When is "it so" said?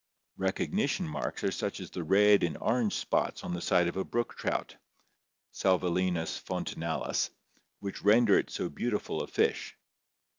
8.39-8.67